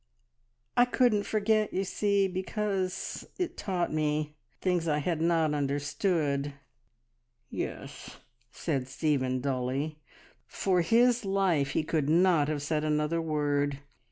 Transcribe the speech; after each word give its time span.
"I 0.75 0.85
couldn't 0.85 1.27
forget, 1.27 1.73
you 1.73 1.83
see, 1.83 2.27
because 2.27 3.23
it 3.37 3.55
taught 3.55 3.93
me... 3.93 4.35
things 4.59 4.87
I 4.87 4.97
had 4.97 5.21
not 5.21 5.53
understood!" 5.53 6.53
"Yes," 7.51 8.17
said 8.51 8.87
Stephen 8.87 9.41
dully. 9.41 9.99
For 10.47 10.81
his 10.81 11.23
life 11.23 11.73
he 11.73 11.83
could 11.83 12.09
not 12.09 12.47
have 12.47 12.63
said 12.63 12.83
another 12.83 13.21
word. 13.21 13.77